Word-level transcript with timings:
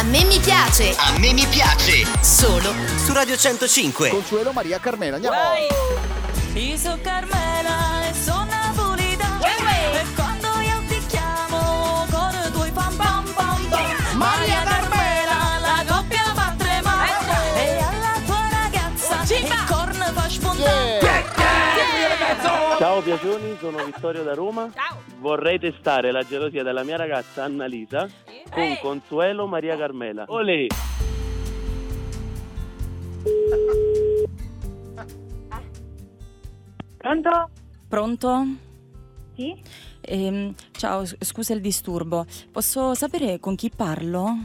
A 0.00 0.02
me 0.02 0.24
mi 0.24 0.38
piace. 0.38 0.94
A 0.96 1.18
me 1.18 1.34
mi 1.34 1.44
piace. 1.44 2.06
Solo 2.22 2.72
Su 2.96 3.12
Radio 3.12 3.36
105. 3.36 4.08
Consuelo 4.08 4.50
Maria 4.50 4.78
Carmela, 4.78 5.16
andiamo. 5.16 5.36
Io 6.54 6.76
sono 6.78 6.98
Carmela 7.02 8.08
e 8.08 8.14
sono 8.14 8.46
napolitana 8.46 9.44
E 9.92 10.04
quando 10.14 10.48
io 10.62 10.82
ti 10.88 11.04
chiamo 11.06 12.06
cuore 12.08 12.50
tuoi 12.50 12.70
pam 12.70 12.96
pam 12.96 13.30
pam 13.34 13.66
pam. 13.68 14.16
Maria 14.16 14.62
Carmela, 14.62 15.58
la 15.60 15.84
coppia 15.86 16.24
fa 16.32 16.54
tremare. 16.56 17.10
E 17.56 17.82
alla 17.82 18.22
tua 18.24 18.48
ragazza 18.50 19.34
il 19.34 19.64
corno 19.68 20.04
fa 20.14 20.28
spuntare. 20.30 20.98
Ciao 22.78 23.02
piacioni, 23.02 23.58
sono 23.60 23.84
Vittorio 23.84 24.22
da 24.22 24.32
Roma. 24.32 24.72
Vorrei 25.18 25.58
testare 25.58 26.10
la 26.10 26.22
gelosia 26.22 26.62
della 26.62 26.84
mia 26.84 26.96
ragazza 26.96 27.44
Annalisa 27.44 28.08
con 28.50 28.76
Consuelo 28.80 29.46
Maria 29.46 29.76
Carmela. 29.76 30.24
Olè! 30.28 30.66
Pronto? 36.96 37.50
Pronto? 37.88 38.46
Sì? 39.34 39.62
Ehm, 40.02 40.54
ciao, 40.72 41.04
scusa 41.20 41.54
il 41.54 41.60
disturbo. 41.60 42.26
Posso 42.50 42.94
sapere 42.94 43.38
con 43.40 43.54
chi 43.54 43.70
parlo? 43.74 44.36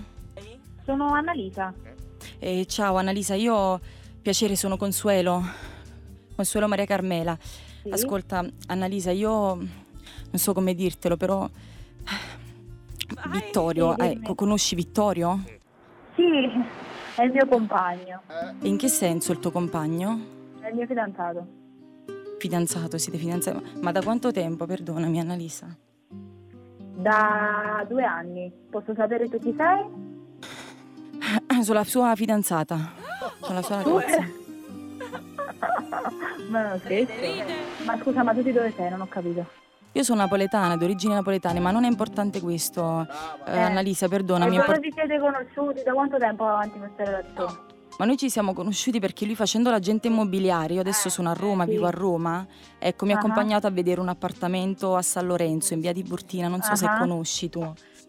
Sono 0.86 1.14
Annalisa. 1.14 1.74
Eh, 2.40 2.66
ciao 2.66 2.96
Annalisa, 2.98 3.34
io 3.36 3.80
piacere 4.22 4.56
sono 4.56 4.78
Consuelo. 4.78 5.44
Consuelo 6.36 6.68
Maria 6.68 6.86
Carmela. 6.86 7.38
Sì? 7.42 7.90
Ascolta, 7.90 8.46
Annalisa, 8.68 9.12
io 9.12 9.56
non 9.56 10.38
so 10.38 10.54
come 10.54 10.74
dirtelo, 10.76 11.18
però 11.18 11.50
Vittorio, 13.30 13.96
Sì, 13.98 14.20
eh, 14.24 14.36
conosci 14.36 14.76
Vittorio? 14.76 15.40
Sì, 16.16 16.24
è 17.16 17.24
il 17.24 17.32
mio 17.32 17.48
compagno, 17.48 18.22
E 18.62 18.68
in 18.68 18.78
che 18.78 18.88
senso 18.88 19.32
il 19.32 19.40
tuo 19.40 19.52
compagno? 19.52 20.34
è 20.62 20.70
il 20.70 20.76
mio 20.76 20.86
fidanzato. 20.86 21.48
Fidanzato, 22.40 22.98
siete 22.98 23.18
fidanzati? 23.18 23.80
Ma 23.82 23.92
da 23.92 24.02
quanto 24.02 24.32
tempo, 24.32 24.66
perdonami 24.66 25.20
Annalisa? 25.20 25.68
Da 26.98 27.86
due 27.88 28.04
anni. 28.04 28.52
Posso 28.70 28.94
sapere 28.96 29.28
tu 29.30 29.40
chi 29.40 29.54
sei? 29.58 31.64
Sono 31.64 31.80
la 31.80 31.84
sua 31.84 32.16
fidanzata. 32.16 32.94
Sono 33.42 33.54
la 33.56 33.62
sua 33.62 33.82
ragazza. 33.82 34.22
ma 36.50 36.70
non 36.70 36.80
scherzi. 36.80 37.44
Ma 37.86 37.98
scusa, 38.02 38.24
ma 38.24 38.34
tu 38.34 38.42
di 38.42 38.52
dove 38.52 38.74
sei? 38.76 38.90
Non 38.90 39.02
ho 39.02 39.08
capito. 39.08 39.46
Io 39.96 40.04
sono 40.04 40.20
napoletana, 40.20 40.76
di 40.76 40.84
origini 40.84 41.14
napoletane, 41.14 41.62
ma 41.62 41.72
non 41.72 41.86
è 41.86 41.88
importante 41.88 42.42
questo. 42.42 43.08
Eh, 43.46 43.52
Eh. 43.54 43.60
Annalisa, 43.62 44.10
perdonami. 44.10 44.58
è 44.58 44.60
dove 44.60 44.74
impor- 44.76 44.80
vi 44.82 44.92
siete 44.94 45.18
conosciuti? 45.20 45.84
Da 45.86 45.94
quanto 45.94 46.18
tempo 46.18 46.44
va 46.44 46.52
avanti 46.56 46.78
questa 46.80 47.04
relazione? 47.06 47.74
Ma 47.98 48.04
noi 48.04 48.18
ci 48.18 48.30
siamo 48.30 48.52
conosciuti 48.54 49.00
perché 49.00 49.26
lui 49.26 49.36
facendo 49.36 49.70
l'agente 49.70 50.10
immobiliare, 50.10 50.74
io 50.74 50.82
adesso 50.82 51.08
sono 51.08 51.30
a 51.30 51.34
Roma, 51.34 51.64
sì. 51.64 51.70
vivo 51.72 51.86
a 51.86 51.92
Roma, 51.92 52.46
ecco 52.78 53.06
mi 53.06 53.14
ha 53.14 53.16
Ah. 53.16 53.20
accompagnato 53.20 53.68
a 53.68 53.70
vedere 53.70 54.02
un 54.02 54.10
appartamento 54.10 54.98
a 54.98 55.02
San 55.02 55.28
Lorenzo, 55.28 55.74
in 55.76 55.80
via 55.80 55.94
di 55.94 56.04
Burtina, 56.04 56.50
non 56.50 56.62
so 56.62 56.76
se 56.76 56.86
Ah. 56.88 56.98
conosci 56.98 57.50
tu. 57.50 57.62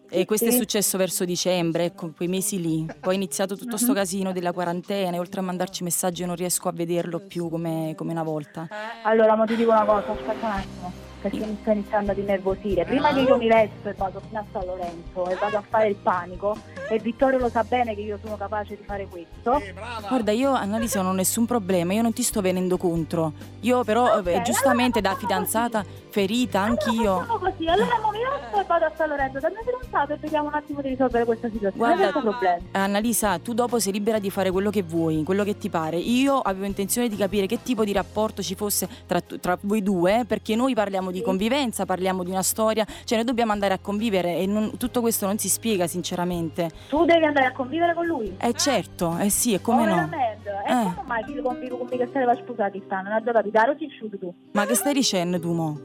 E 0.09 0.19
Sì, 0.19 0.25
questo 0.25 0.47
è 0.47 0.51
sì. 0.51 0.57
successo 0.57 0.97
verso 0.97 1.23
dicembre, 1.23 1.85
ecco, 1.85 2.11
quei 2.13 2.27
mesi 2.27 2.59
lì. 2.61 2.85
Poi 2.99 3.13
è 3.13 3.15
iniziato 3.15 3.55
tutto 3.55 3.75
Mhm. 3.77 3.81
sto 3.81 3.93
casino 3.93 4.33
della 4.33 4.51
quarantena 4.51 5.15
e 5.15 5.19
oltre 5.19 5.39
a 5.39 5.43
mandarci 5.43 5.83
messaggi 5.85 6.25
non 6.25 6.35
riesco 6.35 6.67
a 6.67 6.73
vederlo 6.73 7.19
più 7.19 7.49
come, 7.49 7.93
come 7.95 8.11
una 8.11 8.23
volta. 8.23 8.67
Allora, 9.03 9.35
ma 9.37 9.45
ti 9.45 9.55
dico 9.55 9.71
una 9.71 9.85
cosa, 9.85 10.11
aspetta 10.11 10.45
un 10.45 10.51
attimo. 10.51 11.05
Perché 11.29 11.45
mi 11.45 11.57
sto 11.61 11.71
iniziando 11.71 12.11
ad 12.11 12.17
innervosire. 12.17 12.85
Prima 12.85 13.13
che 13.13 13.19
io 13.21 13.37
mi 13.37 13.47
vesto 13.47 13.89
e 13.89 13.93
vado 13.93 14.21
fino 14.27 14.39
a 14.39 14.45
San 14.51 14.65
Lorenzo 14.65 15.29
e 15.29 15.35
vado 15.35 15.57
a 15.57 15.63
fare 15.67 15.87
il 15.89 15.95
panico, 15.95 16.57
e 16.89 16.99
Vittorio 16.99 17.37
lo 17.37 17.49
sa 17.49 17.63
bene 17.63 17.95
che 17.95 18.01
io 18.01 18.17
sono 18.23 18.37
capace 18.37 18.75
di 18.77 18.83
fare 18.83 19.07
questo. 19.07 19.61
Guarda, 20.07 20.31
io 20.31 20.51
Annalisa 20.51 21.01
non 21.01 21.11
ho 21.11 21.15
nessun 21.15 21.45
problema, 21.45 21.93
io 21.93 22.01
non 22.01 22.13
ti 22.13 22.23
sto 22.23 22.41
venendo 22.41 22.77
contro. 22.77 23.33
Io 23.61 23.83
però, 23.83 24.19
eh, 24.19 24.37
Ok, 24.37 24.41
giustamente 24.43 25.01
da 25.01 25.09
allora 25.09 25.21
facciamo 25.21 25.45
fidanzata, 25.45 25.85
ferita, 26.09 26.61
Allora 26.61 26.81
anch'io. 26.81 27.19
facciamo 27.19 27.37
così, 27.39 27.67
allora 27.67 27.99
mo 28.01 28.11
mi 28.11 28.19
vesto 28.19 28.59
e 28.59 28.63
vado 28.65 28.85
a 28.85 28.91
San 28.95 29.09
Lorenzo 29.09 29.39
dal 29.39 29.51
mio 29.51 29.61
fidanzato 29.63 30.13
e 30.13 30.17
vediamo 30.17 30.47
un 30.47 30.53
attimo 30.53 30.81
di 30.81 30.89
risolvere 30.89 31.25
questa 31.25 31.49
situazione. 31.49 31.95
Guarda, 31.95 32.19
problemi. 32.19 32.67
Annalisa, 32.71 33.39
tu 33.39 33.53
dopo 33.53 33.79
sei 33.79 33.93
libera 33.93 34.19
di 34.19 34.29
fare 34.29 34.51
quello 34.51 34.69
che 34.69 34.83
vuoi, 34.83 35.23
quello 35.23 35.43
che 35.43 35.57
ti 35.57 35.69
pare. 35.69 35.97
Io 35.97 36.39
avevo 36.39 36.65
intenzione 36.65 37.07
di 37.09 37.15
capire 37.15 37.45
che 37.45 37.61
tipo 37.63 37.83
di 37.83 37.91
rapporto 37.91 38.41
ci 38.41 38.55
fosse 38.55 38.87
tra, 39.05 39.19
tra 39.21 39.57
voi 39.61 39.81
due, 39.83 40.23
perché 40.27 40.55
noi 40.55 40.73
parliamo 40.73 41.11
di 41.11 41.16
Sì. 41.17 41.23
convivenza, 41.23 41.85
parliamo 41.85 42.23
di 42.23 42.31
una 42.31 42.41
storia, 42.43 42.85
cioè 43.03 43.17
noi 43.17 43.25
dobbiamo 43.25 43.51
andare 43.51 43.73
a 43.73 43.79
convivere 43.79 44.37
e 44.37 44.45
non- 44.45 44.77
tutto 44.77 45.01
questo 45.01 45.25
non 45.25 45.37
si 45.37 45.49
spiega 45.49 45.87
sinceramente. 45.87 46.69
Tu 46.89 47.05
devi 47.05 47.25
andare 47.25 47.47
a 47.47 47.51
convivere 47.51 47.93
con 47.93 48.05
lui. 48.05 48.35
Eh 48.39 48.53
certo, 48.53 49.17
eh 49.19 49.29
sì, 49.29 49.53
e 49.53 49.61
come 49.61 49.81
oh, 49.81 49.85
no. 49.85 49.95
veramente? 49.95 50.49
E 50.65 50.71
Eh. 50.71 50.83
come 50.83 51.03
mai 51.05 51.23
che 51.23 51.41
convivo 51.41 51.77
con 51.77 51.87
me 51.89 51.97
che 51.97 52.09
sareva 52.11 52.35
sposati 52.35 52.81
stanno? 52.85 53.09
Non 53.09 53.21
ho 53.25 53.31
capito, 53.31 53.59
ero 53.59 53.75
cresciuto 53.75 54.17
tu. 54.17 54.33
Ma 54.53 54.65
che 54.65 54.75
stai 54.75 54.93
dicendo 54.93 55.39
tu 55.39 55.51
mo? 55.53 55.79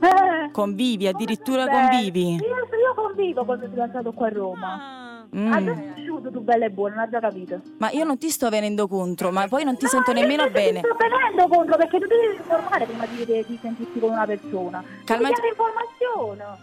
Eh, 0.00 0.50
Convivi, 0.52 1.06
addirittura 1.06 1.66
convivi? 1.66 2.34
Io, 2.34 2.38
io 2.38 2.94
convivo 2.94 3.44
con 3.44 3.54
il 3.56 3.60
mio 3.62 3.70
fidanzato 3.70 4.12
qua 4.12 4.26
a 4.26 4.30
Roma. 4.30 4.95
Mm. 5.36 5.52
Adesso 5.52 5.80
è 5.80 5.92
cresciuto 5.92 6.30
tu 6.30 6.40
bella 6.40 6.64
e 6.64 6.70
buona, 6.70 6.94
non 6.94 7.04
ho 7.04 7.10
già 7.10 7.20
capito. 7.20 7.60
Ma 7.78 7.90
io 7.90 8.04
non 8.04 8.16
ti 8.16 8.30
sto 8.30 8.48
venendo 8.48 8.88
contro, 8.88 9.30
ma 9.30 9.46
poi 9.48 9.64
non 9.64 9.76
ti 9.76 9.84
No, 9.84 9.90
sento 9.90 10.12
io 10.12 10.20
nemmeno 10.20 10.48
bene. 10.50 10.80
Ti 10.80 10.86
sto 10.86 10.96
venendo 10.96 11.54
contro 11.54 11.76
perché 11.76 11.98
tu 11.98 12.06
devi 12.06 12.36
informare 12.36 12.86
prima 12.86 13.06
di, 13.06 13.44
di, 13.46 13.58
sentirti 13.60 13.98
con 14.00 14.10
una 14.10 14.24
persona. 14.24 14.82
Calmati-. 15.04 15.40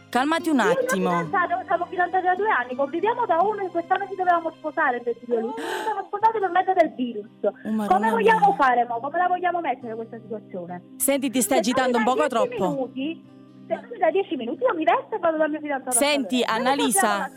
Calmati 0.09 0.49
un 0.49 0.57
Io 0.57 0.71
attimo. 0.71 1.09
fidanzato 1.09 1.63
siamo 1.65 1.85
fidanzati 1.85 2.25
da 2.25 2.35
due 2.35 2.49
anni, 2.49 2.75
conviviamo 2.75 3.25
da 3.25 3.41
uno 3.41 3.61
e 3.61 3.69
quest'anno 3.69 4.07
ci 4.07 4.15
dovevamo 4.15 4.51
sposare 4.57 5.01
per 5.01 5.15
dire 5.23 5.41
lui. 5.41 5.53
Ci 5.55 5.61
siamo 5.83 6.03
sposati 6.05 6.39
per 6.39 6.49
mezzo 6.49 6.73
del 6.73 6.93
virus. 6.95 7.25
Oh, 7.41 7.85
Come 7.87 8.09
vogliamo 8.11 8.53
fare 8.57 8.85
mo? 8.87 8.99
Come 8.99 9.17
la 9.17 9.27
vogliamo 9.27 9.59
mettere 9.59 9.95
questa 9.95 10.17
situazione? 10.19 10.83
Senti, 10.97 11.29
ti 11.29 11.41
stai 11.41 11.63
Se 11.63 11.69
agitando 11.69 11.97
un 11.97 12.03
poco 12.03 12.27
10 12.27 12.29
troppo. 12.29 12.69
Minuti, 12.69 13.23
mi 13.67 13.97
dai 13.97 14.11
10 14.11 14.35
minuti 14.35 14.63
io 14.63 14.73
mi 14.73 14.83
vesto 14.83 15.15
e 15.15 15.19
vado 15.19 15.37
dal 15.37 15.49
mio 15.49 15.59
fidanzato. 15.59 15.95
Senti. 15.97 16.43
Annalisa, 16.43 17.31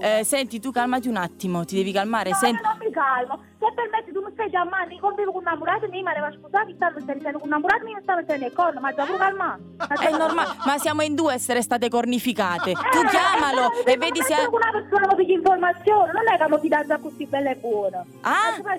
eh, 0.00 0.24
senti, 0.24 0.60
tu 0.60 0.70
calmati 0.70 1.08
un 1.08 1.16
attimo, 1.16 1.64
ti 1.64 1.76
devi 1.76 1.92
calmare. 1.92 2.30
No, 2.30 2.36
Senti, 2.36 2.62
non 2.62 2.76
mi 2.78 2.90
calmo. 2.90 3.42
Se 3.58 3.66
permetti, 3.74 4.11
tu 4.11 4.11
mi 4.32 4.34
stai 4.34 4.50
già 4.50 4.64
male, 4.64 4.96
convivo 4.98 5.32
con 5.32 5.42
innamorati, 5.42 5.86
mi 5.88 6.02
mi 6.02 6.12
sposati, 6.32 6.74
stanno 6.74 7.00
stai 7.00 7.14
dicendo 7.16 7.38
con 7.38 7.48
innamorati, 7.48 7.84
mi 7.84 7.96
stanno 8.02 8.20
mettendo 8.20 8.46
il 8.46 8.52
corno, 8.52 8.80
ma 8.80 8.92
già 8.94 9.04
pure 9.04 9.18
calmato. 9.18 9.62
è 10.00 10.10
normale, 10.10 10.56
ma 10.64 10.78
siamo 10.78 11.02
in 11.02 11.14
due 11.14 11.32
a 11.32 11.34
essere 11.34 11.60
state 11.62 11.88
cornificate. 11.88 12.70
Eh, 12.70 12.74
Tu 12.74 13.04
chiamalo 13.08 13.70
e 13.84 13.96
vedi 13.96 14.22
se. 14.22 14.34
Con 14.46 14.60
una 14.60 14.72
persona 14.72 15.06
mi 15.08 15.14
pigli 15.16 15.32
informazioni, 15.32 16.10
non 16.12 16.22
è 16.32 16.38
che 16.38 16.48
mi 16.48 16.58
fidanza 16.60 16.98
così 16.98 17.26
bella 17.26 17.50
e 17.50 17.56
buona. 17.56 18.04
Ah? 18.22 18.56
Ma? 18.62 18.72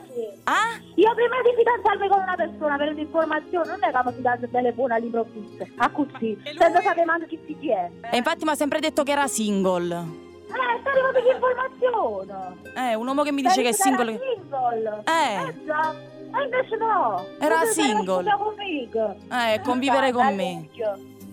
Ah? 0.43 0.73
Io 0.95 1.13
prima 1.13 1.41
di 1.43 1.53
fidanzarmi 1.55 2.07
con 2.09 2.21
una 2.21 2.35
persona 2.35 2.77
per 2.77 2.89
un'informazione, 2.89 3.69
non 3.69 3.83
è 3.83 3.91
che 3.91 4.01
mi 4.05 4.13
fidanzo 4.13 4.47
bella 4.47 4.67
e 4.69 4.73
buona 4.73 4.95
all'improvviso, 4.95 5.67
a 5.77 5.89
così, 5.89 6.37
senza 6.43 6.81
sapere 6.81 7.05
manco 7.05 7.25
chi 7.27 7.39
si 7.45 7.69
è. 7.69 7.89
E 8.11 8.17
infatti 8.17 8.43
mi 8.43 8.51
ha 8.51 8.55
sempre 8.55 8.79
detto 8.79 9.03
che 9.03 9.11
era 9.11 9.27
single. 9.27 10.31
Eh, 10.53 10.79
stai 10.81 10.93
arrivando 10.93 11.19
di 11.19 11.29
informazione. 11.33 12.55
Eh, 12.91 12.95
un 12.95 13.07
uomo 13.07 13.23
che 13.23 13.31
mi 13.31 13.41
dice 13.41 13.61
che 13.61 13.69
è 13.69 13.73
single. 13.73 14.11
Era 14.13 14.23
single. 14.35 15.03
Eh. 15.05 15.47
Eh 15.49 15.65
già. 15.65 15.93
E 16.35 16.43
invece 16.43 16.75
no. 16.77 17.25
Era 17.39 17.59
Tu 17.59 17.65
sei 17.67 17.83
single. 17.85 18.23
conmigo. 18.37 19.15
Eh, 19.31 19.61
convivere 19.63 20.11
con 20.11 20.33
me. 20.35 20.67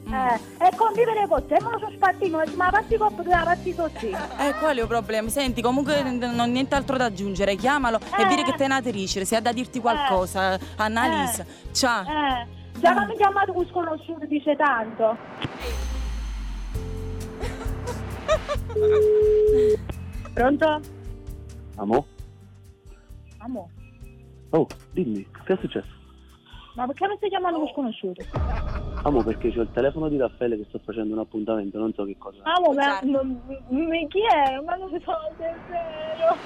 Mm. 0.08 0.12
Eh, 0.12 0.40
e 0.66 0.76
convivere 0.76 1.26
con 1.28 1.46
te, 1.46 1.58
ma 1.60 1.70
lo 1.70 1.78
so 1.78 1.90
spattino, 1.94 2.42
ma 2.56 2.70
passi 2.70 2.96
tu 2.96 3.22
la 3.26 3.42
passi 3.44 3.74
così. 3.74 4.08
Eh, 4.10 4.54
qual 4.58 4.76
è 4.76 4.80
il 4.80 4.86
problema? 4.88 5.28
Senti, 5.28 5.62
comunque 5.62 6.02
n- 6.02 6.18
non 6.18 6.38
ho 6.40 6.44
nient'altro 6.46 6.96
da 6.96 7.04
aggiungere. 7.04 7.54
Chiamalo 7.54 7.98
e 8.18 8.22
Eh. 8.22 8.26
dire 8.26 8.42
che 8.42 8.52
te 8.54 8.66
ne 8.66 8.74
aterisci, 8.74 9.24
se 9.24 9.36
ha 9.36 9.40
da 9.40 9.52
dirti 9.52 9.78
qualcosa. 9.80 10.58
Annalisa. 10.76 11.44
Ciao. 11.72 12.02
Eh, 12.02 12.46
già 12.80 13.04
mi 13.06 13.14
chiamato 13.16 13.52
con 13.52 13.66
sconosciuto 13.68 14.26
dice 14.26 14.56
tanto. 14.56 15.16
Pronto? 20.34 20.80
Amo? 21.76 22.06
Amo, 23.38 23.70
Oh, 24.52 24.66
dimmi, 24.92 25.24
che 25.44 25.52
è 25.54 25.58
successo? 25.60 25.98
ma 26.74 26.86
perché 26.86 27.06
mi 27.08 27.16
stai 27.16 27.28
chiamando 27.30 27.58
con 27.58 27.68
sconosciuto? 27.68 28.24
Amo 29.02 29.22
perché 29.22 29.50
c'ho 29.52 29.62
il 29.62 29.70
telefono 29.72 30.08
di 30.08 30.16
Raffaele 30.16 30.56
che 30.56 30.64
sto 30.68 30.80
facendo 30.84 31.12
un 31.14 31.20
appuntamento, 31.20 31.78
non 31.78 31.92
so 31.94 32.04
che 32.04 32.16
cosa. 32.18 32.42
Amo, 32.44 32.72
ma, 32.72 33.00
ma- 33.04 33.22
ma 33.22 34.06
chi 34.08 34.20
è? 34.24 34.60
Ma 34.64 34.74
non 34.76 34.88
so 35.00 35.12
se 35.36 35.44
è 35.44 35.54
vero. 35.68 36.36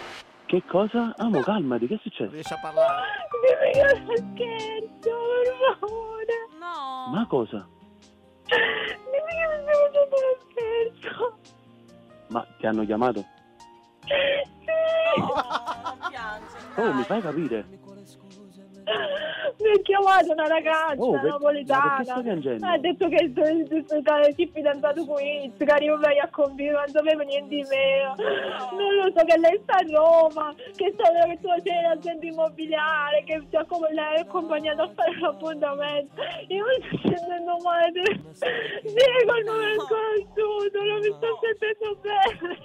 Che 0.46 0.62
cosa? 0.66 1.14
Amo, 1.16 1.40
calmati, 1.40 1.86
che 1.86 1.94
è 1.94 1.98
successo? 2.02 2.31
Riesci 2.31 2.52
a 2.52 2.58
parlare? 2.60 3.02
Dimmi 3.42 3.72
che 3.72 3.81
è 3.81 4.00
uno 4.00 4.16
scherzo, 4.16 5.10
per 5.42 5.54
favore. 5.81 6.36
No. 6.58 7.10
Ma 7.12 7.26
cosa? 7.26 7.66
ti 12.64 12.70
hanno 12.70 12.87
chiamato? 12.87 13.25
Sì. 14.06 15.20
Oh, 16.81 16.93
mi 16.94 17.02
fai 17.05 17.20
capire? 17.20 17.64
Mi 19.61 19.70
ha 19.70 19.81
chiamato 19.82 20.32
una 20.32 20.46
ragazza 20.46 20.96
Oh, 21.02 21.12
per- 21.12 21.22
napoletana. 21.25 21.81
ma 21.84 21.88
perché 21.96 22.05
stai 22.11 22.22
piangendo? 22.22 22.66
Ha 22.66 22.78
detto 22.78 23.08
che 23.08 23.32
si 24.34 24.43
è 24.43 24.49
fidanzato 24.52 25.05
con 25.05 25.22
Iz, 25.22 25.52
che 25.56 25.64
arriva 25.64 25.99
a 26.22 26.28
convivere, 26.31 26.76
non 26.76 26.88
sapevo 26.88 27.22
niente 27.22 27.55
di 27.55 27.62
me. 27.69 28.14
Non 28.16 28.94
lo 29.04 29.12
so, 29.16 29.24
che 29.24 29.38
lei 29.38 29.60
sta 29.62 29.76
a 29.76 29.84
Roma, 29.90 30.54
che 30.76 30.94
sta 30.94 31.04
che 31.26 31.38
tu 31.40 31.48
sei 31.62 31.78
in 31.78 31.86
azienda 31.86 32.26
immobiliare, 32.26 33.24
che 33.24 33.42
ti 33.48 33.56
ha 33.56 33.64
come 33.64 33.92
lei 33.92 34.20
accompagnato 34.20 34.82
a 34.82 34.90
fare 34.94 35.18
l'appuntamento. 35.20 36.22
Io 36.48 36.64
mi 36.64 36.86
sto 36.86 37.08
sentendo 37.08 37.56
male. 37.62 37.90
Diego, 37.92 39.34
non 39.44 39.62
è 39.62 39.74
sconosciuto, 39.78 40.82
non 40.82 40.98
mi 41.00 41.12
sto 41.16 41.38
sentendo 41.40 41.96
bene. 42.00 42.58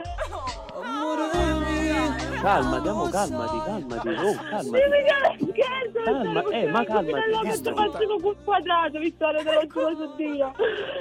Calmati, 2.42 2.88
amo, 2.88 3.10
calmati, 3.10 3.58
calmati. 3.66 4.08
Oh, 4.08 4.34
calmati. 4.50 4.70
Dimmi 4.70 5.04
che 5.04 5.12
è 5.12 5.36
scherzo, 5.38 6.04
Calma, 6.04 6.42
non 6.42 6.54
eh, 6.54 6.72
ma 6.72 6.84
calmati, 6.86 7.06
che 7.06 7.32
calmati. 7.32 7.52
sto 7.52 7.76
facendo 7.76 8.16
un 8.16 8.36
quadrato, 8.46 9.00
Vittorio, 9.00 9.44
te 9.44 9.54
lo 9.54 9.68
giuro 9.68 9.96
su 9.96 10.16
Dio. 10.16 10.52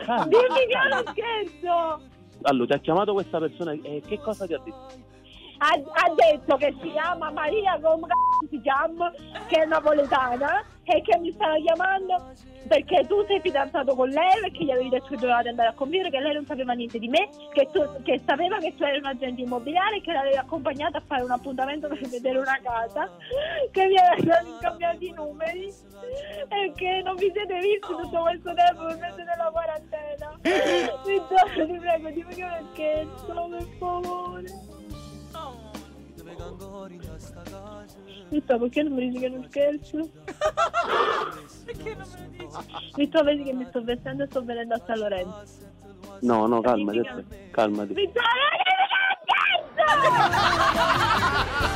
Calma. 0.05 0.27
Dimmi 0.27 0.67
che 0.67 0.79
è 0.79 0.87
uno 0.87 1.03
scherzo. 1.07 2.01
Allora, 2.43 2.67
ti 2.67 2.73
ha 2.73 2.79
chiamato 2.79 3.13
questa 3.13 3.39
persona 3.39 3.73
e 3.73 4.03
che 4.07 4.19
cosa 4.19 4.47
ti 4.47 4.55
ha 4.55 4.59
detto? 4.65 5.07
Ha, 5.59 5.75
ha 5.75 6.15
detto 6.15 6.57
che 6.57 6.75
si 6.81 6.91
chiama 6.91 7.31
Maria, 7.31 7.79
come 7.83 8.07
c***o 8.07 8.47
si 8.49 8.61
chiama, 8.61 9.13
che 9.49 9.63
è 9.63 9.67
napoletana 9.67 10.65
e 10.85 11.03
che 11.03 11.19
mi 11.19 11.33
stava 11.33 11.57
chiamando 11.57 12.33
perché 12.69 13.05
tu 13.09 13.25
sei 13.27 13.41
fidanzato 13.41 13.95
con 13.95 14.09
lei, 14.09 14.41
perché 14.41 14.65
gli 14.65 14.71
avevi 14.71 14.91
detto 14.91 15.07
che 15.09 15.17
dovevate 15.17 15.49
andare 15.49 15.69
a 15.71 15.73
convivere, 15.73 16.11
che 16.11 16.21
lei 16.21 16.35
non 16.35 16.45
sapeva 16.45 16.75
niente 16.75 16.99
di 16.99 17.09
me, 17.09 17.29
che, 17.53 17.69
tu, 17.73 17.81
che 18.03 18.21
sapeva 18.25 18.59
che 18.59 18.75
tu 18.77 18.85
eri 18.85 18.99
un 18.99 19.07
agente 19.07 19.41
immobiliare, 19.41 20.01
che 20.01 20.13
l'avevi 20.13 20.37
accompagnata 20.37 20.99
a 20.99 21.03
fare 21.07 21.23
un 21.23 21.31
appuntamento 21.31 21.89
per 21.89 22.07
vedere 22.09 22.39
una 22.39 22.59
casa, 22.63 23.11
che 23.71 23.87
vi 23.87 23.97
avevano 23.97 24.59
scambiato 24.59 25.05
i 25.05 25.13
numeri 25.13 25.67
e 26.49 26.73
che 26.77 27.03
non 27.03 27.17
vi 27.17 27.31
siete 27.33 27.55
visti 27.55 27.81
tutto 27.81 28.21
questo 28.21 28.55
tempo 28.55 28.85
per 28.85 28.99
mezzo 28.99 29.17
della 29.17 29.51
quarantena. 29.51 30.39
Ti 30.43 31.79
prego, 31.79 32.11
dimmi 32.11 32.35
che 32.35 32.43
è 32.43 32.59
uno 32.59 32.69
scherzo, 32.73 33.49
per 33.49 33.67
favore. 33.79 34.78
Vittorio, 38.29 38.63
perché 38.63 38.83
non 38.83 38.93
mi 38.93 39.09
dici 39.09 39.21
che 39.21 39.27
uno 39.27 39.47
scherzo? 39.49 40.11
Perché 41.65 41.95
non 41.95 42.07
me 42.09 42.19
lo 42.19 42.29
dici? 42.29 42.47
Vittorio, 42.95 43.25
vedi 43.25 43.43
che 43.45 43.53
mi 43.55 43.67
sto 43.69 43.83
vestendo 43.83 44.25
e 44.25 44.27
sto 44.27 44.45
venendo 44.45 44.75
a 44.75 44.81
San 44.87 44.99
Lorenzo. 44.99 45.45
No, 46.21 46.47
no, 46.47 46.61
calmati, 46.61 46.99
aspetta, 46.99 47.37
calmati. 47.51 47.95
Vittorio, 47.95 48.29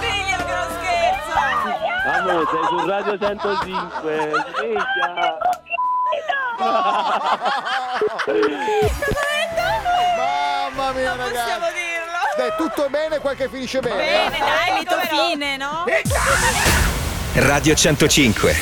dimmi 0.01 0.25
che 0.25 0.43
uno 0.43 0.67
scherzo! 0.79 1.33
Amore, 2.05 2.45
sei 2.51 2.65
su 2.69 2.87
Radio 2.87 3.19
105. 3.19 4.31
Sveglia. 4.57 5.39
Mamma 10.17 10.93
mia, 10.93 11.15
Non 11.15 11.29
possiamo 11.29 11.65
ragazzi. 11.65 11.82
Dai, 12.37 12.53
tutto 12.57 12.89
bene, 12.89 13.19
quel 13.19 13.37
che 13.37 13.49
finisce 13.49 13.81
bene. 13.81 13.97
Bene, 13.97 14.39
dai, 14.39 14.85
però. 14.85 15.29
fine, 15.29 15.57
no? 15.57 15.85
Radio 17.35 17.75
105. 17.75 18.57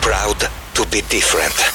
Proud 0.00 0.50
to 0.72 0.84
be 0.86 1.02
different. 1.08 1.73